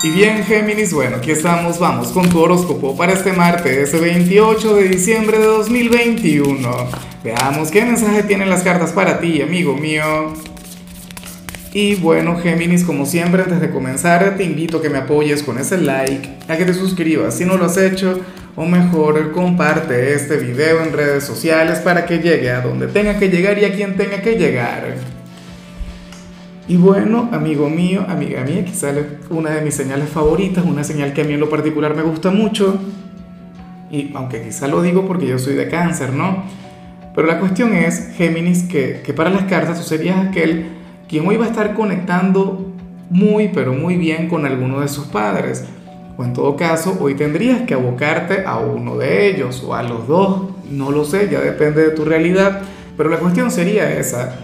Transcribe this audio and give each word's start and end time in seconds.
Y 0.00 0.10
bien, 0.10 0.44
Géminis, 0.44 0.92
bueno, 0.94 1.16
aquí 1.16 1.32
estamos, 1.32 1.80
vamos 1.80 2.12
con 2.12 2.28
tu 2.28 2.38
horóscopo 2.38 2.96
para 2.96 3.14
este 3.14 3.32
martes 3.32 4.00
28 4.00 4.76
de 4.76 4.88
diciembre 4.90 5.38
de 5.40 5.46
2021. 5.46 6.70
Veamos 7.24 7.72
qué 7.72 7.84
mensaje 7.84 8.22
tienen 8.22 8.48
las 8.48 8.62
cartas 8.62 8.92
para 8.92 9.18
ti, 9.18 9.42
amigo 9.42 9.74
mío. 9.74 10.34
Y 11.72 11.96
bueno, 11.96 12.38
Géminis, 12.38 12.84
como 12.84 13.06
siempre, 13.06 13.42
antes 13.42 13.60
de 13.60 13.70
comenzar, 13.70 14.36
te 14.36 14.44
invito 14.44 14.76
a 14.76 14.82
que 14.82 14.88
me 14.88 14.98
apoyes 14.98 15.42
con 15.42 15.58
ese 15.58 15.78
like, 15.78 16.28
a 16.46 16.56
que 16.56 16.64
te 16.64 16.74
suscribas 16.74 17.36
si 17.36 17.44
no 17.44 17.56
lo 17.56 17.64
has 17.64 17.76
hecho, 17.76 18.20
o 18.54 18.66
mejor, 18.66 19.32
comparte 19.32 20.14
este 20.14 20.36
video 20.36 20.80
en 20.80 20.92
redes 20.92 21.24
sociales 21.24 21.80
para 21.80 22.06
que 22.06 22.18
llegue 22.18 22.52
a 22.52 22.60
donde 22.60 22.86
tenga 22.86 23.18
que 23.18 23.30
llegar 23.30 23.58
y 23.58 23.64
a 23.64 23.74
quien 23.74 23.96
tenga 23.96 24.22
que 24.22 24.36
llegar. 24.36 25.17
Y 26.68 26.76
bueno, 26.76 27.30
amigo 27.32 27.70
mío, 27.70 28.04
amiga 28.06 28.44
mía, 28.44 28.62
sale 28.74 29.02
una 29.30 29.52
de 29.52 29.62
mis 29.62 29.74
señales 29.74 30.10
favoritas, 30.10 30.66
una 30.66 30.84
señal 30.84 31.14
que 31.14 31.22
a 31.22 31.24
mí 31.24 31.32
en 31.32 31.40
lo 31.40 31.48
particular 31.48 31.96
me 31.96 32.02
gusta 32.02 32.30
mucho. 32.30 32.78
Y 33.90 34.12
aunque 34.14 34.42
quizá 34.42 34.68
lo 34.68 34.82
digo 34.82 35.06
porque 35.06 35.26
yo 35.26 35.38
soy 35.38 35.54
de 35.54 35.66
cáncer, 35.68 36.12
¿no? 36.12 36.44
Pero 37.14 37.26
la 37.26 37.40
cuestión 37.40 37.72
es, 37.72 38.10
Géminis, 38.18 38.64
que, 38.64 39.00
que 39.02 39.14
para 39.14 39.30
las 39.30 39.44
cartas 39.44 39.78
tú 39.78 39.82
serías 39.82 40.18
aquel 40.26 40.66
quien 41.08 41.26
hoy 41.26 41.38
va 41.38 41.46
a 41.46 41.48
estar 41.48 41.72
conectando 41.72 42.70
muy, 43.08 43.48
pero 43.48 43.72
muy 43.72 43.96
bien 43.96 44.28
con 44.28 44.44
alguno 44.44 44.80
de 44.80 44.88
sus 44.88 45.06
padres. 45.06 45.64
O 46.18 46.24
en 46.24 46.34
todo 46.34 46.54
caso, 46.54 46.98
hoy 47.00 47.14
tendrías 47.14 47.62
que 47.62 47.72
abocarte 47.72 48.44
a 48.44 48.58
uno 48.58 48.98
de 48.98 49.26
ellos 49.28 49.64
o 49.66 49.74
a 49.74 49.82
los 49.82 50.06
dos. 50.06 50.50
No 50.70 50.90
lo 50.90 51.06
sé, 51.06 51.30
ya 51.30 51.40
depende 51.40 51.82
de 51.82 51.90
tu 51.92 52.04
realidad. 52.04 52.60
Pero 52.98 53.08
la 53.08 53.16
cuestión 53.16 53.50
sería 53.50 53.90
esa, 53.98 54.34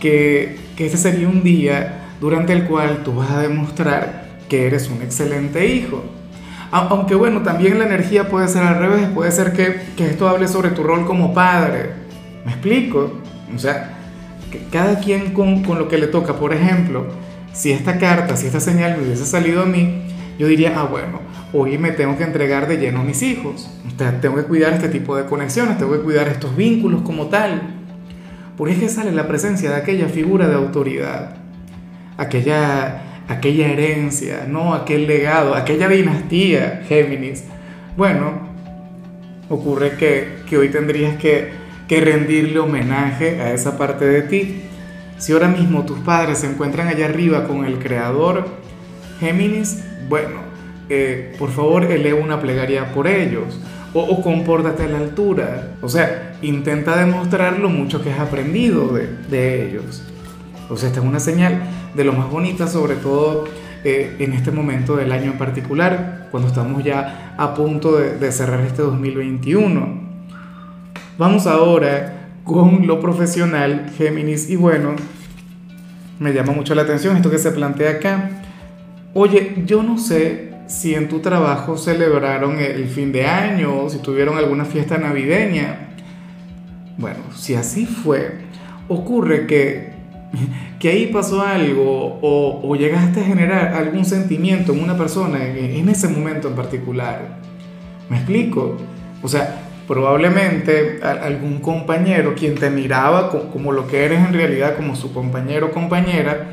que 0.00 0.67
que 0.78 0.86
este 0.86 0.96
sería 0.96 1.26
un 1.26 1.42
día 1.42 2.04
durante 2.20 2.52
el 2.52 2.62
cual 2.62 3.02
tú 3.02 3.12
vas 3.16 3.32
a 3.32 3.40
demostrar 3.40 4.28
que 4.48 4.64
eres 4.64 4.88
un 4.88 5.02
excelente 5.02 5.66
hijo. 5.66 6.04
Aunque 6.70 7.16
bueno, 7.16 7.42
también 7.42 7.80
la 7.80 7.86
energía 7.86 8.28
puede 8.28 8.46
ser 8.46 8.62
al 8.62 8.78
revés, 8.78 9.08
puede 9.12 9.32
ser 9.32 9.52
que, 9.52 9.80
que 9.96 10.06
esto 10.06 10.28
hable 10.28 10.46
sobre 10.46 10.70
tu 10.70 10.84
rol 10.84 11.04
como 11.04 11.34
padre. 11.34 11.90
¿Me 12.46 12.52
explico? 12.52 13.12
O 13.52 13.58
sea, 13.58 13.96
que 14.52 14.60
cada 14.70 15.00
quien 15.00 15.32
con, 15.32 15.64
con, 15.64 15.80
lo 15.80 15.88
que 15.88 15.98
le 15.98 16.06
toca. 16.06 16.34
Por 16.34 16.54
ejemplo, 16.54 17.06
si 17.52 17.72
esta 17.72 17.98
carta, 17.98 18.36
si 18.36 18.46
esta 18.46 18.60
señal 18.60 18.98
me 18.98 19.04
hubiese 19.04 19.26
salido 19.26 19.62
a 19.62 19.66
mí, 19.66 20.02
yo 20.38 20.46
diría, 20.46 20.74
ah, 20.76 20.84
bueno, 20.84 21.18
hoy 21.52 21.76
me 21.76 21.90
tengo 21.90 22.16
que 22.16 22.22
entregar 22.22 22.68
de 22.68 22.76
lleno 22.76 23.00
a 23.00 23.02
mis 23.02 23.20
hijos. 23.24 23.68
O 23.84 23.98
sea, 23.98 24.20
tengo 24.20 24.36
que 24.36 24.44
cuidar 24.44 24.74
este 24.74 24.90
tipo 24.90 25.16
de 25.16 25.24
conexiones, 25.24 25.76
tengo 25.76 25.90
que 25.94 26.04
cuidar 26.04 26.28
estos 26.28 26.54
vínculos 26.54 27.02
como 27.02 27.26
tal 27.26 27.77
porque 28.58 28.74
es 28.74 28.80
que 28.80 28.88
sale 28.88 29.12
la 29.12 29.28
presencia 29.28 29.70
de 29.70 29.76
aquella 29.76 30.08
figura 30.08 30.48
de 30.48 30.56
autoridad, 30.56 31.36
aquella, 32.16 33.02
aquella 33.28 33.68
herencia, 33.68 34.46
¿no? 34.48 34.74
aquel 34.74 35.06
legado, 35.06 35.54
aquella 35.54 35.88
dinastía, 35.88 36.82
Géminis. 36.88 37.44
Bueno, 37.96 38.32
ocurre 39.48 39.92
que, 39.92 40.38
que 40.50 40.58
hoy 40.58 40.70
tendrías 40.70 41.16
que, 41.18 41.50
que 41.86 42.00
rendirle 42.00 42.58
homenaje 42.58 43.40
a 43.40 43.52
esa 43.52 43.78
parte 43.78 44.04
de 44.04 44.22
ti. 44.22 44.62
Si 45.18 45.32
ahora 45.32 45.46
mismo 45.46 45.84
tus 45.84 46.00
padres 46.00 46.38
se 46.38 46.48
encuentran 46.48 46.88
allá 46.88 47.06
arriba 47.06 47.46
con 47.46 47.64
el 47.64 47.78
Creador, 47.78 48.48
Géminis, 49.20 49.84
bueno, 50.08 50.40
eh, 50.88 51.32
por 51.38 51.52
favor 51.52 51.84
eleva 51.84 52.20
una 52.20 52.40
plegaria 52.40 52.92
por 52.92 53.06
ellos 53.06 53.60
o, 53.94 54.00
o, 54.00 54.22
compórtate 54.22 54.84
a 54.84 54.88
la 54.88 54.98
altura. 54.98 55.76
O 55.82 55.88
sea, 55.88 56.36
intenta 56.42 56.96
demostrar 56.96 57.58
lo 57.58 57.68
mucho 57.68 58.02
que 58.02 58.12
has 58.12 58.20
aprendido 58.20 58.92
de, 59.30 59.68
ellos. 59.68 60.02
O 60.68 60.76
sea, 60.76 60.88
esta 60.88 61.00
es 61.00 61.06
una 61.06 61.20
señal 61.20 61.62
de 61.94 62.04
lo 62.04 62.12
más 62.12 62.30
bonita, 62.30 62.66
sobre 62.66 62.96
todo 62.96 63.44
eh, 63.84 64.16
en 64.18 64.32
este 64.32 64.50
momento 64.50 64.96
del 64.96 65.12
año 65.12 65.32
en 65.32 65.38
particular, 65.38 66.28
cuando 66.30 66.48
estamos 66.48 66.84
ya 66.84 67.34
a 67.38 67.54
punto 67.54 67.96
de, 67.96 68.18
de 68.18 68.32
cerrar 68.32 68.60
este 68.60 68.82
2021. 68.82 70.08
Vamos 71.16 71.46
ahora 71.46 72.30
con 72.44 72.86
lo 72.86 73.00
profesional, 73.00 73.92
Géminis, 73.96 74.48
y 74.48 74.56
bueno, 74.56 74.94
me 76.18 76.32
llama 76.32 76.52
mucho 76.52 76.74
la 76.74 76.82
atención 76.82 77.16
esto 77.16 77.30
que 77.30 77.38
se 77.38 77.50
plantea 77.50 77.92
acá. 77.92 78.30
Oye, 79.14 79.62
yo 79.66 79.82
no 79.82 79.98
sé 79.98 80.47
si 80.68 80.94
en 80.94 81.08
tu 81.08 81.20
trabajo 81.20 81.76
celebraron 81.76 82.60
el 82.60 82.86
fin 82.88 83.10
de 83.10 83.26
año, 83.26 83.88
si 83.88 83.98
tuvieron 83.98 84.36
alguna 84.36 84.64
fiesta 84.64 84.98
navideña. 84.98 85.88
Bueno, 86.98 87.20
si 87.34 87.54
así 87.54 87.86
fue, 87.86 88.38
ocurre 88.86 89.46
que, 89.46 89.92
que 90.78 90.90
ahí 90.90 91.06
pasó 91.06 91.42
algo 91.42 92.18
o, 92.20 92.60
o, 92.62 92.76
llegaste 92.76 93.20
a 93.20 93.24
generar 93.24 93.74
algún 93.74 94.04
sentimiento 94.04 94.72
en 94.72 94.82
una 94.82 94.96
persona 94.96 95.44
en, 95.44 95.56
en 95.56 95.88
ese 95.88 96.08
momento 96.08 96.48
en 96.48 96.54
particular. 96.54 97.38
¿Me 98.10 98.18
explico? 98.18 98.76
O 99.22 99.28
sea, 99.28 99.62
probablemente 99.88 101.00
algún 101.02 101.60
compañero 101.60 102.34
quien 102.34 102.56
te 102.56 102.68
miraba 102.68 103.30
como 103.30 103.72
lo 103.72 103.86
que 103.86 104.04
eres 104.04 104.18
en 104.18 104.34
realidad, 104.34 104.76
como 104.76 104.94
su 104.94 105.14
compañero 105.14 105.68
o 105.68 105.70
compañera, 105.70 106.50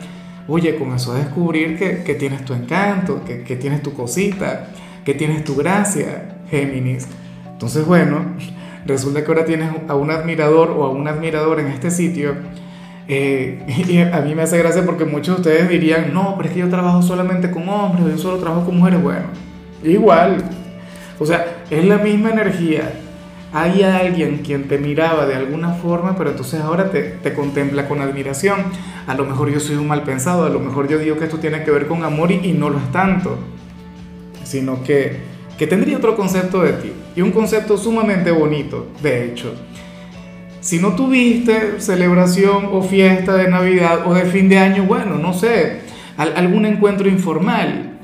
Oye, 0.47 0.75
comenzó 0.75 1.13
a 1.13 1.19
descubrir 1.19 1.78
que, 1.78 2.03
que 2.03 2.13
tienes 2.16 2.45
tu 2.45 2.53
encanto, 2.53 3.23
que, 3.25 3.44
que, 3.44 3.56
tienes 3.56 3.81
tu 3.81 3.94
cosita, 3.94 4.67
que 5.03 5.13
tienes 5.16 5.44
tu 5.44 5.56
gracia, 5.56 6.38
Géminis. 6.50 7.07
Entonces, 7.51 7.85
bueno, 7.85 8.35
resulta 8.85 9.23
que 9.23 9.28
ahora 9.28 9.45
tienes 9.45 9.72
a 9.88 9.95
un 9.95 10.11
admirador 10.11 10.69
o 10.72 10.84
a 10.85 10.89
una 10.89 11.11
admiradora 11.11 11.61
en 11.61 11.69
este 11.69 11.89
sitio. 11.89 12.35
Eh, 13.07 13.59
y 13.88 13.97
a 13.97 14.22
mí 14.22 14.35
me 14.35 14.44
hace 14.44 14.57
gracia 14.57 14.85
porque 14.85 15.05
muchos 15.05 15.38
de 15.38 15.41
ustedes 15.41 15.69
dirían, 15.69 16.13
no, 16.13 16.35
pero 16.38 16.50
es 16.50 16.53
que 16.53 16.59
yo 16.61 16.69
trabajo 16.69 17.01
solamente 17.01 17.50
con 17.50 17.67
hombres, 17.67 18.16
yo 18.16 18.17
solo 18.17 18.38
trabajo 18.38 18.66
con 18.66 18.78
mujeres. 18.78 19.01
Bueno, 19.01 19.25
igual. 19.84 20.44
O 21.17 21.25
sea, 21.25 21.63
es 21.69 21.85
la 21.85 21.97
misma 21.97 22.31
energía 22.31 22.91
hay 23.55 23.83
alguien 23.83 24.39
quien 24.39 24.67
te 24.67 24.77
miraba 24.77 25.25
de 25.25 25.33
alguna 25.33 25.71
forma, 25.75 26.17
pero 26.17 26.31
entonces 26.31 26.59
ahora 26.59 26.91
te, 26.91 27.03
te, 27.03 27.33
contempla 27.33 27.88
con 27.88 28.01
admiración. 28.01 28.66
A 29.07 29.13
lo 29.13 29.23
mejor 29.23 29.49
yo 29.49 29.61
soy 29.61 29.77
un 29.77 29.88
mal 29.88 30.03
pensado, 30.03 30.43
a 30.43 30.49
lo 30.49 30.59
mejor 30.59 30.89
yo 30.89 30.99
digo 30.99 31.17
que 31.17 31.23
esto 31.23 31.38
tiene 31.38 31.63
que 31.63 31.71
ver 31.71 31.88
con 31.88 32.03
amor 32.03 32.33
y, 32.33 32.41
y 32.43 32.51
no 32.51 32.69
lo 32.69 32.79
es 32.79 32.91
tanto, 32.91 33.38
sino 34.43 34.83
que, 34.83 35.19
que 35.57 35.67
tendría 35.67 35.95
otro 35.95 36.17
concepto 36.17 36.63
de 36.63 36.73
ti, 36.73 36.91
y 37.16 37.21
un 37.21 37.31
concepto 37.31 37.77
sumamente 37.77 38.29
bonito, 38.29 38.88
de 39.01 39.23
hecho. 39.23 39.55
Si 40.59 40.79
no 40.79 40.93
tuviste 40.97 41.79
celebración 41.79 42.67
o 42.73 42.81
fiesta 42.81 43.37
de 43.37 43.49
Navidad 43.49 44.05
o 44.05 44.13
de 44.13 44.25
fin 44.25 44.49
de 44.49 44.59
año, 44.59 44.83
bueno, 44.83 45.16
no 45.17 45.31
sé, 45.31 45.79
algún 46.17 46.66
encuentro 46.66 47.07
informal, 47.07 47.94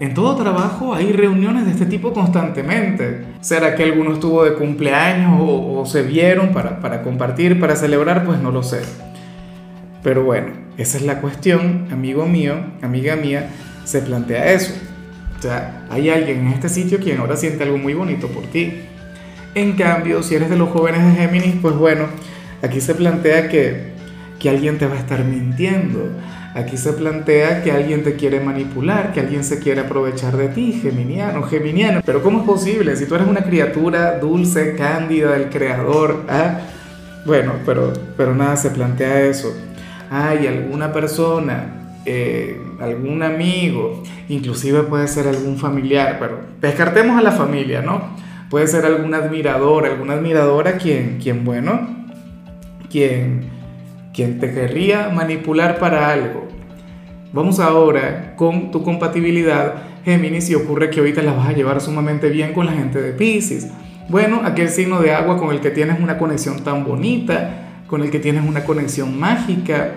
en 0.00 0.14
todo 0.14 0.34
trabajo 0.34 0.94
hay 0.94 1.12
reuniones 1.12 1.66
de 1.66 1.72
este 1.72 1.84
tipo 1.84 2.14
constantemente. 2.14 3.26
¿Será 3.42 3.74
que 3.74 3.84
alguno 3.84 4.14
estuvo 4.14 4.44
de 4.44 4.54
cumpleaños 4.54 5.38
o, 5.38 5.84
se 5.84 6.02
vieron 6.02 6.52
para, 6.52 6.80
para, 6.80 7.02
compartir, 7.02 7.60
para 7.60 7.76
celebrar? 7.76 8.24
Pues 8.24 8.40
no 8.40 8.50
lo 8.50 8.62
sé. 8.62 8.80
Pero 10.02 10.24
bueno, 10.24 10.52
esa 10.78 10.96
es 10.96 11.04
la 11.04 11.20
cuestión, 11.20 11.88
amigo 11.92 12.24
mío, 12.24 12.54
amiga 12.80 13.14
mía, 13.14 13.50
se 13.84 14.00
plantea 14.00 14.52
eso. 14.52 14.72
O 15.38 15.42
sea, 15.42 15.86
hay 15.90 16.08
alguien 16.08 16.46
en 16.46 16.48
este 16.48 16.70
sitio 16.70 16.98
quien 16.98 17.18
ahora 17.18 17.36
siente 17.36 17.64
algo 17.64 17.76
muy 17.76 17.92
bonito 17.92 18.28
por 18.28 18.44
ti. 18.44 18.72
En 19.54 19.72
cambio, 19.72 20.22
si 20.22 20.34
eres 20.34 20.48
de 20.48 20.56
los 20.56 20.70
jóvenes 20.70 21.04
de 21.04 21.20
Géminis, 21.20 21.56
pues 21.60 21.74
bueno, 21.74 22.06
aquí 22.62 22.80
se 22.80 22.94
plantea 22.94 23.50
que, 23.50 23.92
que 24.38 24.48
alguien 24.48 24.78
te 24.78 24.86
va 24.86 24.94
a 24.94 24.98
estar 24.98 25.22
mintiendo 25.24 26.08
Aquí 26.54 26.76
se 26.76 26.92
plantea 26.92 27.62
que 27.62 27.70
alguien 27.70 28.02
te 28.02 28.16
quiere 28.16 28.40
manipular, 28.40 29.12
que 29.12 29.20
alguien 29.20 29.44
se 29.44 29.60
quiere 29.60 29.82
aprovechar 29.82 30.36
de 30.36 30.48
ti, 30.48 30.72
geminiano, 30.82 31.44
geminiano. 31.44 32.00
Pero 32.04 32.22
¿cómo 32.22 32.40
es 32.40 32.44
posible? 32.44 32.96
Si 32.96 33.06
tú 33.06 33.14
eres 33.14 33.28
una 33.28 33.42
criatura 33.42 34.18
dulce, 34.18 34.74
cándida 34.74 35.32
del 35.32 35.48
creador, 35.48 36.24
¿ah? 36.28 36.58
Bueno, 37.24 37.52
pero, 37.64 37.92
pero 38.16 38.34
nada, 38.34 38.56
se 38.56 38.70
plantea 38.70 39.20
eso. 39.26 39.54
Hay 40.10 40.48
alguna 40.48 40.92
persona, 40.92 42.00
eh, 42.04 42.60
algún 42.80 43.22
amigo, 43.22 44.02
inclusive 44.28 44.82
puede 44.82 45.06
ser 45.06 45.28
algún 45.28 45.56
familiar, 45.56 46.16
pero 46.18 46.40
descartemos 46.60 47.16
a 47.16 47.22
la 47.22 47.30
familia, 47.30 47.80
¿no? 47.80 48.16
Puede 48.48 48.66
ser 48.66 48.84
algún 48.86 49.14
admirador, 49.14 49.86
alguna 49.86 50.14
admiradora 50.14 50.78
quien, 50.78 51.18
quien 51.22 51.44
bueno, 51.44 52.08
quien 52.90 53.60
quien 54.12 54.38
te 54.40 54.52
querría 54.52 55.08
manipular 55.08 55.78
para 55.78 56.10
algo. 56.10 56.48
Vamos 57.32 57.60
ahora 57.60 58.34
con 58.34 58.72
tu 58.72 58.82
compatibilidad, 58.82 59.74
Géminis, 60.04 60.50
y 60.50 60.56
ocurre 60.56 60.90
que 60.90 60.98
ahorita 60.98 61.22
la 61.22 61.32
vas 61.32 61.48
a 61.48 61.52
llevar 61.52 61.80
sumamente 61.80 62.28
bien 62.28 62.52
con 62.52 62.66
la 62.66 62.72
gente 62.72 63.00
de 63.00 63.12
Pisces. 63.12 63.68
Bueno, 64.08 64.40
aquel 64.44 64.68
signo 64.68 65.00
de 65.00 65.12
agua 65.12 65.38
con 65.38 65.52
el 65.52 65.60
que 65.60 65.70
tienes 65.70 66.00
una 66.00 66.18
conexión 66.18 66.64
tan 66.64 66.84
bonita, 66.84 67.82
con 67.86 68.02
el 68.02 68.10
que 68.10 68.18
tienes 68.18 68.44
una 68.44 68.64
conexión 68.64 69.16
mágica. 69.16 69.92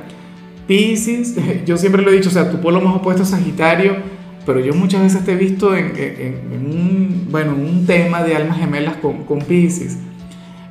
Pisces, 0.68 1.36
yo 1.66 1.76
siempre 1.78 2.04
lo 2.04 2.12
he 2.12 2.14
dicho, 2.14 2.30
o 2.30 2.32
sea, 2.32 2.52
tu 2.52 2.62
polo 2.62 2.80
más 2.80 2.96
opuesto 2.98 3.24
es 3.24 3.30
Sagitario, 3.30 3.96
pero 4.46 4.60
yo 4.60 4.76
muchas 4.76 5.02
veces 5.02 5.26
te 5.26 5.32
he 5.32 5.36
visto 5.36 5.76
en, 5.76 5.92
un, 6.54 7.30
bueno, 7.32 7.56
un 7.56 7.88
tema 7.88 8.22
de 8.22 8.36
almas 8.36 8.60
gemelas 8.60 8.98
con, 8.98 9.24
con 9.24 9.40
Pisces. 9.40 9.98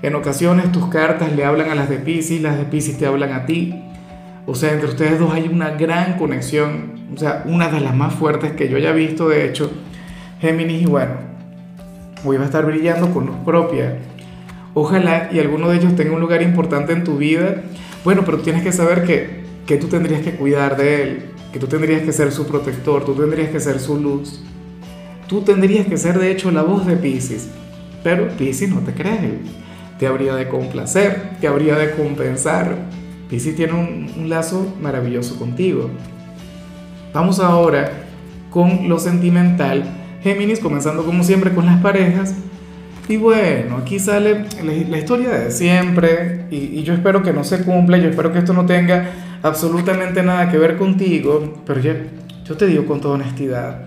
En 0.03 0.15
ocasiones 0.15 0.71
tus 0.71 0.87
cartas 0.87 1.35
le 1.35 1.45
hablan 1.45 1.71
a 1.71 1.75
las 1.75 1.89
de 1.89 1.97
Pisces, 1.97 2.41
las 2.41 2.57
de 2.57 2.67
Pisces 2.67 2.99
te 2.99 3.07
hablan 3.07 3.33
a 3.33 3.47
ti. 3.47 3.75
O 4.47 4.55
sea, 4.55 4.73
entre 4.73 4.89
ustedes 4.89 5.21
dos 5.21 5.33
hay 5.33 5.49
una 5.53 5.71
gran 5.71 6.19
conexión, 6.19 6.93
o 7.15 7.19
sea, 7.19 7.45
una 7.47 7.69
de 7.69 7.81
las 7.81 7.95
más 7.95 8.13
fuertes 8.15 8.53
que 8.53 8.69
yo 8.69 8.77
haya 8.77 8.93
visto, 8.93 9.29
de 9.29 9.47
hecho, 9.47 9.71
Géminis, 10.41 10.83
y 10.83 10.87
bueno, 10.87 11.13
hoy 12.25 12.37
va 12.37 12.43
a 12.43 12.47
estar 12.47 12.67
brillando 12.67 13.13
con 13.13 13.27
luz 13.27 13.37
propia. 13.45 13.99
Ojalá 14.75 15.29
y 15.33 15.39
alguno 15.39 15.69
de 15.69 15.77
ellos 15.77 15.95
tenga 15.95 16.13
un 16.13 16.21
lugar 16.21 16.43
importante 16.43 16.93
en 16.93 17.05
tu 17.05 17.19
vida. 17.19 17.63
Bueno, 18.05 18.23
pero 18.25 18.39
tienes 18.39 18.63
que 18.63 18.73
saber 18.73 19.05
que, 19.05 19.43
que 19.67 19.77
tú 19.77 19.87
tendrías 19.87 20.23
que 20.23 20.33
cuidar 20.33 20.77
de 20.77 21.03
él, 21.03 21.23
que 21.53 21.61
tú 21.61 21.69
tendrías 21.69 22.03
que 22.03 22.13
ser 22.13 22.33
su 22.33 22.47
protector, 22.47 23.05
tú 23.05 23.15
tendrías 23.15 23.51
que 23.51 23.61
ser 23.61 23.79
su 23.79 24.01
luz. 24.01 24.43
Tú 25.29 25.43
tendrías 25.43 25.87
que 25.87 25.97
ser 25.97 26.19
de 26.19 26.31
hecho 26.33 26.51
la 26.51 26.63
voz 26.63 26.87
de 26.87 26.97
Pisces. 26.97 27.49
Pero 28.03 28.29
Pisces 28.37 28.71
no 28.71 28.81
te 28.81 28.93
cree. 28.93 29.39
Te 29.99 30.07
habría 30.07 30.35
de 30.35 30.49
complacer, 30.49 31.37
te 31.41 31.47
habría 31.47 31.77
de 31.77 31.93
compensar 31.93 32.77
Pisces 33.33 33.57
tiene 33.57 33.73
un, 33.73 34.29
lazo 34.29 34.77
maravilloso 34.83 35.39
contigo. 35.39 35.89
Vamos 37.15 37.41
ahora 37.41 37.91
con 38.51 38.91
lo 38.91 38.99
sentimental. 38.99 39.85
Géminis, 40.23 40.61
comenzando 40.61 41.03
como 41.03 41.25
siempre 41.25 41.51
con 41.55 41.65
las 41.65 41.81
parejas. 41.81 42.35
Y 43.09 43.17
bueno, 43.17 43.79
aquí 43.79 43.99
sale 43.99 44.45
la, 44.63 44.99
historia 44.99 45.31
de 45.31 45.51
siempre 45.51 46.45
y, 46.51 46.83
yo 46.83 46.93
espero 46.93 47.23
que 47.23 47.33
no 47.33 47.43
se 47.43 47.65
cumpla, 47.65 47.97
yo 47.97 48.11
espero 48.11 48.35
que 48.35 48.41
esto 48.41 48.53
no 48.53 48.67
tenga 48.67 49.13
absolutamente 49.43 50.23
nada 50.23 50.51
que 50.51 50.59
ver 50.59 50.77
contigo, 50.77 51.63
pero 51.65 51.81
yo, 51.81 51.93
yo 52.45 52.59
te 52.59 52.67
digo 52.67 52.85
con 52.85 53.01
toda 53.01 53.15
honestidad. 53.15 53.87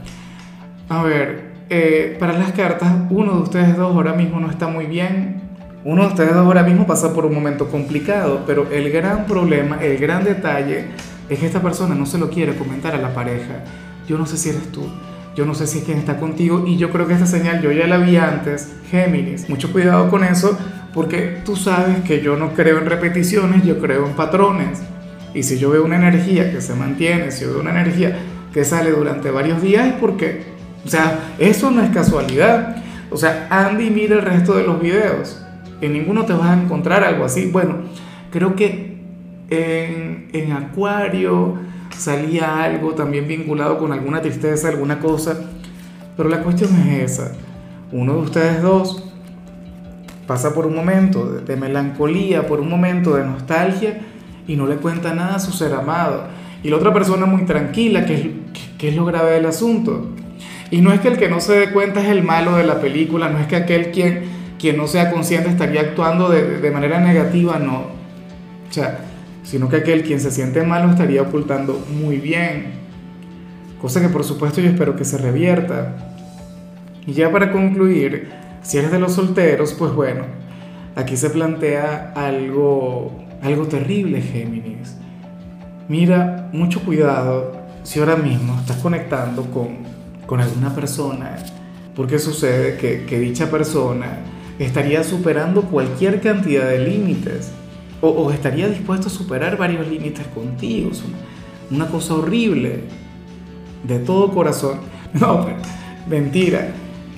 A 0.89 1.03
ver, 1.03 1.51
eh, 1.69 2.17
para 2.19 2.33
las 2.33 2.51
cartas, 2.53 2.91
uno 3.11 3.35
de 3.35 3.41
ustedes 3.43 3.77
dos 3.77 3.95
ahora 3.95 4.13
mismo 4.13 4.39
no 4.39 4.49
está 4.49 4.67
muy 4.67 4.87
bien, 4.87 5.44
uno 5.85 6.01
de 6.01 6.07
ustedes 6.07 6.33
ahora 6.33 6.63
mismo 6.63 6.87
pasa 6.87 7.13
por 7.13 7.27
un 7.27 7.35
momento 7.35 7.67
complicado, 7.67 8.43
pero 8.47 8.67
el 8.71 8.91
gran 8.91 9.27
problema, 9.27 9.77
el 9.83 9.99
gran 9.99 10.23
detalle 10.23 10.85
es 11.29 11.37
que 11.37 11.45
esta 11.45 11.61
persona 11.61 11.93
no 11.93 12.07
se 12.07 12.17
lo 12.17 12.31
quiere 12.31 12.55
comentar 12.55 12.95
a 12.95 12.97
la 12.97 13.13
pareja. 13.13 13.63
Yo 14.07 14.17
no 14.17 14.25
sé 14.25 14.35
si 14.35 14.49
eres 14.49 14.71
tú, 14.71 14.81
yo 15.35 15.45
no 15.45 15.53
sé 15.53 15.67
si 15.67 15.77
es 15.77 15.83
quien 15.83 15.99
está 15.99 16.19
contigo 16.19 16.63
y 16.65 16.77
yo 16.77 16.89
creo 16.89 17.05
que 17.05 17.13
esta 17.13 17.27
señal 17.27 17.61
yo 17.61 17.71
ya 17.71 17.85
la 17.85 17.97
vi 17.97 18.17
antes, 18.17 18.73
Géminis. 18.89 19.47
Mucho 19.47 19.71
cuidado 19.71 20.09
con 20.09 20.23
eso 20.23 20.57
porque 20.91 21.37
tú 21.45 21.55
sabes 21.55 21.99
que 21.99 22.19
yo 22.19 22.35
no 22.35 22.53
creo 22.55 22.79
en 22.79 22.87
repeticiones, 22.87 23.63
yo 23.63 23.77
creo 23.77 24.07
en 24.07 24.13
patrones. 24.13 24.79
Y 25.35 25.43
si 25.43 25.59
yo 25.59 25.69
veo 25.69 25.85
una 25.85 25.97
energía 25.97 26.51
que 26.51 26.61
se 26.61 26.73
mantiene, 26.73 27.29
si 27.29 27.43
yo 27.43 27.51
veo 27.51 27.61
una 27.61 27.79
energía 27.79 28.17
que 28.51 28.65
sale 28.65 28.89
durante 28.89 29.29
varios 29.29 29.61
días 29.61 29.85
es 29.85 29.93
porque, 29.93 30.45
o 30.83 30.89
sea, 30.89 31.35
eso 31.37 31.69
no 31.69 31.83
es 31.83 31.91
casualidad. 31.91 32.77
O 33.11 33.17
sea, 33.17 33.45
Andy 33.51 33.91
mira 33.91 34.15
el 34.15 34.23
resto 34.23 34.55
de 34.55 34.63
los 34.63 34.81
videos 34.81 35.44
en 35.81 35.93
ninguno 35.93 36.25
te 36.25 36.33
vas 36.33 36.49
a 36.49 36.61
encontrar 36.61 37.03
algo 37.03 37.25
así. 37.25 37.49
Bueno, 37.51 37.75
creo 38.31 38.55
que 38.55 38.95
en, 39.49 40.51
Acuario 40.51 41.55
salía 41.97 42.63
algo 42.63 42.93
también 42.93 43.27
vinculado 43.27 43.77
con 43.77 43.91
alguna 43.91 44.21
tristeza, 44.21 44.69
alguna 44.69 44.99
cosa, 44.99 45.37
pero 46.17 46.29
la 46.29 46.41
cuestión 46.41 46.69
es 46.87 47.11
esa. 47.11 47.33
Uno 47.91 48.13
de 48.13 48.19
ustedes 48.19 48.61
dos 48.61 49.03
pasa 50.27 50.53
por 50.53 50.65
un 50.65 50.75
momento 50.75 51.25
de, 51.25 51.55
melancolía, 51.55 52.47
por 52.47 52.59
un 52.59 52.69
momento 52.69 53.15
de 53.15 53.25
nostalgia 53.25 54.01
y 54.47 54.55
no 54.55 54.65
le 54.65 54.75
cuenta 54.77 55.13
nada 55.13 55.35
a 55.35 55.39
su 55.39 55.51
ser 55.51 55.73
amado. 55.73 56.23
Y 56.63 56.69
la 56.69 56.77
otra 56.77 56.93
persona 56.93 57.25
muy 57.25 57.45
tranquila, 57.45 58.05
que 58.05 58.15
es, 58.15 58.27
que 58.77 58.89
es 58.89 58.95
lo 58.95 59.05
grave 59.05 59.31
del 59.31 59.45
asunto. 59.45 60.07
Y 60.71 60.81
no 60.81 60.91
es 60.91 60.99
que 60.99 61.09
el 61.09 61.17
que 61.17 61.29
no 61.29 61.39
se 61.39 61.53
dé 61.53 61.71
cuenta 61.71 62.01
es 62.01 62.07
el 62.07 62.23
malo 62.23 62.55
de 62.55 62.63
la 62.63 62.81
película, 62.81 63.29
no 63.29 63.39
es 63.39 63.45
que 63.45 63.55
aquel 63.55 63.91
quien 63.91 64.23
quien 64.65 64.77
no 64.77 64.87
sea 64.87 65.11
consciente 65.11 65.47
estaría 65.47 65.81
actuando 65.81 66.27
de, 66.27 66.59
de 66.59 66.71
manera 66.71 66.99
negativa, 66.99 67.59
no. 67.59 67.81
O 68.67 68.73
sea, 68.73 69.01
sino 69.43 69.69
que 69.69 69.75
aquel 69.75 70.01
quien 70.01 70.19
se 70.19 70.31
siente 70.31 70.63
malo 70.63 70.89
estaría 70.89 71.21
ocultando 71.21 71.85
muy 71.87 72.17
bien. 72.17 72.71
Cosa 73.79 74.01
que 74.01 74.09
por 74.09 74.23
supuesto 74.23 74.61
yo 74.61 74.71
espero 74.71 74.95
que 74.95 75.05
se 75.05 75.19
revierta. 75.19 75.97
Y 77.05 77.13
ya 77.13 77.31
para 77.31 77.51
concluir, 77.51 78.31
si 78.63 78.79
eres 78.79 78.91
de 78.91 78.97
los 78.97 79.13
solteros, 79.13 79.75
pues 79.75 79.93
bueno, 79.93 80.23
aquí 80.95 81.15
se 81.15 81.29
plantea 81.29 82.13
algo, 82.15 83.15
algo 83.43 83.67
terrible, 83.67 84.19
Géminis. 84.19 84.97
Mira, 85.87 86.49
mucho 86.53 86.79
cuidado 86.79 87.55
si 87.83 87.99
ahora 87.99 88.15
mismo 88.15 88.57
estás 88.59 88.77
conectando 88.77 89.43
con, 89.51 89.77
con 90.25 90.41
alguna 90.41 90.73
persona, 90.73 91.35
porque 91.95 92.17
sucede 92.17 92.77
que, 92.77 93.05
que 93.05 93.19
dicha 93.19 93.51
persona 93.51 94.33
estaría 94.59 95.03
superando 95.03 95.63
cualquier 95.63 96.21
cantidad 96.21 96.69
de 96.69 96.79
límites 96.79 97.51
o, 98.01 98.31
estaría 98.31 98.67
dispuesto 98.67 99.07
a 99.07 99.09
superar 99.09 99.57
varios 99.57 99.87
límites 99.87 100.27
contigo. 100.27 100.91
una, 101.71 101.87
cosa 101.87 102.13
horrible, 102.13 102.81
de 103.83 103.99
todo 103.99 104.31
corazón. 104.31 104.79
No, 105.13 105.47
mentira. 106.09 106.71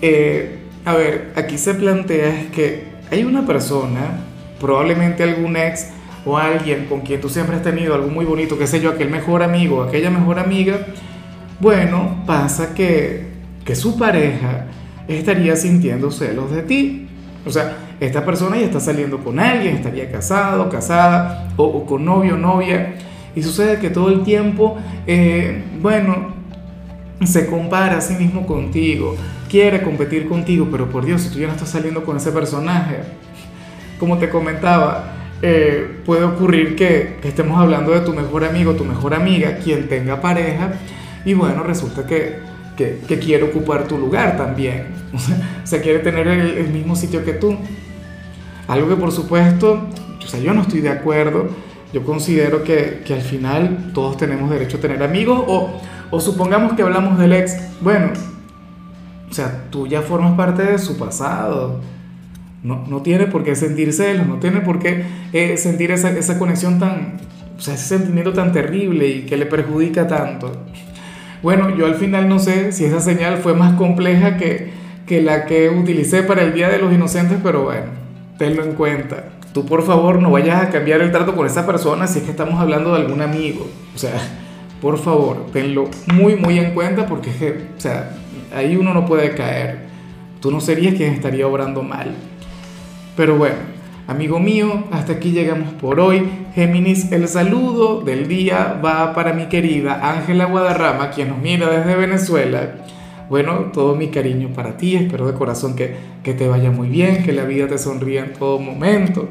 Eh, 0.03 0.59
a 0.85 0.93
ver, 0.93 1.33
aquí 1.35 1.57
se 1.57 1.73
plantea 1.73 2.41
es 2.41 2.51
que 2.51 2.83
hay 3.09 3.23
una 3.23 3.45
persona, 3.47 4.19
probablemente 4.59 5.23
algún 5.23 5.57
ex 5.57 5.87
o 6.23 6.37
alguien 6.37 6.85
con 6.85 7.01
quien 7.01 7.19
tú 7.19 7.27
siempre 7.27 7.55
has 7.55 7.63
tenido 7.63 7.95
algo 7.95 8.09
muy 8.09 8.23
bonito, 8.23 8.55
qué 8.55 8.67
sé 8.67 8.79
yo, 8.79 8.91
aquel 8.91 9.09
mejor 9.09 9.41
amigo, 9.41 9.81
aquella 9.81 10.11
mejor 10.11 10.37
amiga, 10.37 10.77
bueno, 11.59 12.23
pasa 12.27 12.75
que, 12.75 13.25
que 13.65 13.75
su 13.75 13.97
pareja 13.97 14.67
estaría 15.07 15.55
sintiendo 15.55 16.11
celos 16.11 16.51
de 16.51 16.61
ti. 16.61 17.06
O 17.47 17.51
sea, 17.51 17.77
esta 17.99 18.25
persona 18.25 18.57
ya 18.57 18.65
está 18.65 18.79
saliendo 18.79 19.19
con 19.19 19.39
alguien, 19.39 19.75
estaría 19.75 20.11
casado, 20.11 20.69
casada, 20.69 21.49
o, 21.55 21.85
con 21.85 22.05
novio, 22.05 22.37
novia, 22.37 22.95
y 23.35 23.43
sucede 23.43 23.79
que 23.79 23.89
todo 23.89 24.09
el 24.09 24.23
tiempo, 24.23 24.77
eh, 25.05 25.63
bueno, 25.81 26.35
se 27.25 27.47
compara 27.47 27.97
a 27.97 28.01
sí 28.01 28.13
mismo 28.15 28.45
contigo, 28.45 29.15
quiere 29.49 29.81
competir 29.81 30.27
contigo, 30.27 30.67
pero 30.71 30.89
por 30.89 31.05
Dios, 31.05 31.21
si 31.21 31.29
tú 31.29 31.39
ya 31.39 31.47
no 31.47 31.53
estás 31.53 31.69
saliendo 31.69 32.03
con 32.03 32.17
ese 32.17 32.31
personaje, 32.31 32.97
como 33.99 34.17
te 34.17 34.29
comentaba, 34.29 35.13
eh, 35.41 36.01
puede 36.05 36.23
ocurrir 36.23 36.75
que, 36.75 37.17
que, 37.21 37.27
estemos 37.27 37.59
hablando 37.59 37.91
de 37.91 38.01
tu 38.01 38.13
mejor 38.13 38.43
amigo, 38.43 38.73
tu 38.73 38.83
mejor 38.83 39.13
amiga, 39.13 39.57
quien 39.57 39.87
tenga 39.87 40.21
pareja, 40.21 40.73
y 41.25 41.33
bueno, 41.33 41.63
resulta 41.63 42.05
que 42.05 42.37
que, 42.77 43.19
quiere 43.19 43.43
ocupar 43.43 43.87
tu 43.87 43.97
lugar 43.97 44.37
también. 44.37 44.95
O 45.63 45.69
sea, 45.69 45.81
quiere 45.81 45.99
tener 45.99 46.27
el, 46.27 46.69
mismo 46.69 46.95
sitio 46.95 47.25
que 47.25 47.33
tú. 47.33 47.57
Algo 48.69 48.87
que 48.87 48.95
por 48.95 49.11
supuesto, 49.11 49.85
o 50.23 50.27
sea, 50.27 50.39
yo 50.39 50.53
no 50.53 50.61
estoy 50.61 50.79
de 50.79 50.89
acuerdo. 50.89 51.49
Yo 51.91 52.03
considero 52.03 52.63
que, 52.63 53.01
que 53.05 53.13
al 53.13 53.21
final 53.21 53.91
todos 53.93 54.15
tenemos 54.15 54.49
derecho 54.49 54.77
a 54.77 54.79
tener 54.79 55.03
amigos 55.03 55.43
o, 55.45 55.81
o 56.09 56.19
supongamos 56.21 56.73
que 56.73 56.83
hablamos 56.83 57.19
del 57.19 57.33
ex. 57.33 57.57
Bueno, 57.81 58.11
o 59.29 59.33
sea, 59.33 59.65
tú 59.69 59.87
ya 59.87 60.01
formas 60.01 60.35
parte 60.37 60.63
de 60.63 60.77
su 60.77 60.97
pasado. 60.97 61.81
No, 62.63 62.85
no 62.87 63.01
tiene 63.01 63.27
por 63.27 63.43
qué 63.43 63.55
sentir 63.55 63.93
celos, 63.93 64.25
no 64.25 64.37
tiene 64.37 64.61
por 64.61 64.79
qué 64.79 65.03
eh, 65.33 65.57
sentir 65.57 65.91
esa, 65.91 66.09
esa 66.11 66.39
conexión 66.39 66.79
tan, 66.79 67.17
o 67.57 67.61
sea, 67.61 67.75
ese 67.75 67.97
sentimiento 67.97 68.33
tan 68.33 68.51
terrible 68.51 69.07
y 69.07 69.21
que 69.25 69.37
le 69.37 69.45
perjudica 69.45 70.07
tanto. 70.07 70.65
Bueno, 71.43 71.75
yo 71.75 71.85
al 71.85 71.95
final 71.95 72.27
no 72.27 72.39
sé 72.39 72.71
si 72.71 72.85
esa 72.85 72.99
señal 72.99 73.37
fue 73.37 73.53
más 73.53 73.73
compleja 73.75 74.37
que, 74.37 74.71
que 75.05 75.21
la 75.21 75.45
que 75.45 75.69
utilicé 75.69 76.23
para 76.23 76.41
el 76.43 76.53
Día 76.53 76.69
de 76.69 76.79
los 76.79 76.93
Inocentes, 76.93 77.37
pero 77.43 77.63
bueno, 77.63 77.85
tenlo 78.37 78.63
en 78.63 78.73
cuenta. 78.73 79.29
Tú 79.53 79.65
por 79.65 79.83
favor 79.83 80.21
no 80.21 80.31
vayas 80.31 80.61
a 80.61 80.69
cambiar 80.69 81.01
el 81.01 81.11
trato 81.11 81.35
con 81.35 81.45
esa 81.47 81.65
persona 81.65 82.07
si 82.07 82.19
es 82.19 82.25
que 82.25 82.31
estamos 82.31 82.59
hablando 82.59 82.93
de 82.93 83.01
algún 83.01 83.21
amigo. 83.21 83.67
O 83.95 83.97
sea, 83.97 84.13
por 84.81 84.97
favor, 84.99 85.47
tenlo 85.51 85.89
muy, 86.13 86.35
muy 86.35 86.59
en 86.59 86.73
cuenta 86.73 87.07
porque, 87.07 87.65
o 87.75 87.79
sea, 87.79 88.11
ahí 88.55 88.75
uno 88.75 88.93
no 88.93 89.05
puede 89.05 89.33
caer. 89.35 89.87
Tú 90.41 90.51
no 90.51 90.59
serías 90.59 90.93
quien 90.93 91.13
estaría 91.13 91.47
obrando 91.47 91.81
mal. 91.81 92.13
Pero 93.15 93.37
bueno, 93.37 93.55
Amigo 94.07 94.39
mío, 94.39 94.85
hasta 94.89 95.11
aquí 95.11 95.31
llegamos 95.31 95.73
por 95.73 95.99
hoy. 95.99 96.23
Géminis, 96.55 97.11
el 97.11 97.27
saludo 97.27 97.99
del 97.99 98.29
día 98.29 98.79
va 98.83 99.13
para 99.13 99.33
mi 99.33 99.47
querida 99.47 99.99
Ángela 100.01 100.45
Guadarrama, 100.45 101.09
quien 101.09 101.27
nos 101.27 101.39
mira 101.39 101.69
desde 101.69 101.97
Venezuela. 101.97 102.75
Bueno, 103.29 103.71
todo 103.73 103.95
mi 103.95 104.07
cariño 104.07 104.53
para 104.55 104.77
ti, 104.77 104.95
espero 104.95 105.27
de 105.27 105.33
corazón 105.33 105.75
que, 105.75 105.93
que 106.23 106.33
te 106.33 106.47
vaya 106.47 106.71
muy 106.71 106.87
bien, 106.87 107.21
que 107.21 107.33
la 107.33 107.43
vida 107.43 107.67
te 107.67 107.77
sonría 107.77 108.23
en 108.23 108.31
todo 108.31 108.59
momento, 108.59 109.27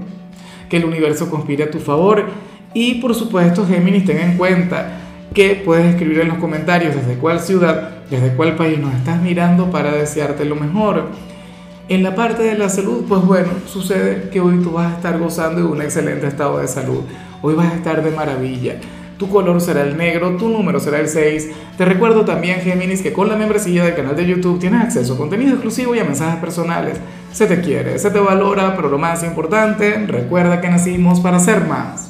que 0.69 0.77
el 0.77 0.85
universo 0.85 1.31
conspire 1.31 1.65
a 1.65 1.71
tu 1.71 1.79
favor 1.79 2.27
y 2.75 2.97
por 2.97 3.15
supuesto 3.15 3.67
Géminis, 3.67 4.05
ten 4.05 4.19
en 4.19 4.37
cuenta 4.37 4.99
que 5.33 5.55
puedes 5.65 5.87
escribir 5.87 6.21
en 6.21 6.29
los 6.29 6.37
comentarios 6.37 6.95
desde 6.95 7.15
cuál 7.15 7.41
ciudad, 7.41 8.05
desde 8.11 8.35
cuál 8.35 8.57
país 8.57 8.79
nos 8.79 8.95
estás 8.95 9.23
mirando 9.23 9.71
para 9.71 9.91
desearte 9.93 10.45
lo 10.45 10.55
mejor. 10.55 11.07
En 11.89 12.03
la 12.03 12.17
parte 12.17 12.43
de 12.43 12.59
la 12.59 12.69
salud, 12.69 13.05
pues 13.09 13.23
bueno, 13.23 13.49
sucede 13.65 14.29
que 14.31 14.41
hoy 14.41 14.61
tú 14.61 14.73
vas 14.73 14.93
a 14.93 14.97
estar 14.97 15.21
gozando 15.21 15.61
de 15.61 15.69
un 15.69 15.81
excelente 15.81 16.27
estado 16.27 16.59
de 16.59 16.67
salud. 16.67 17.03
Hoy 17.43 17.55
vas 17.55 17.73
a 17.73 17.77
estar 17.77 18.03
de 18.03 18.11
maravilla. 18.11 18.81
Tu 19.19 19.29
color 19.29 19.61
será 19.61 19.83
el 19.83 19.97
negro, 19.97 20.37
tu 20.37 20.49
número 20.49 20.81
será 20.81 20.99
el 20.99 21.09
6. 21.09 21.49
Te 21.79 21.85
recuerdo 21.85 22.25
también, 22.25 22.59
Géminis, 22.61 23.03
que 23.03 23.13
con 23.13 23.29
la 23.29 23.37
membresía 23.37 23.85
del 23.85 23.95
canal 23.95 24.17
de 24.17 24.27
YouTube 24.27 24.59
tienes 24.59 24.83
acceso 24.83 25.15
a 25.15 25.17
contenido 25.17 25.53
exclusivo 25.53 25.95
y 25.95 26.01
a 26.01 26.05
mensajes 26.05 26.41
personales. 26.41 26.99
Se 27.33 27.47
te 27.47 27.61
quiere, 27.61 28.01
se 28.01 28.11
te 28.11 28.19
valora, 28.19 28.75
pero 28.75 28.89
lo 28.89 28.99
más 28.99 29.23
importante, 29.23 30.05
recuerda 30.09 30.61
que 30.61 30.69
nacimos 30.69 31.21
para 31.21 31.39
ser 31.39 31.67
más. 31.67 32.05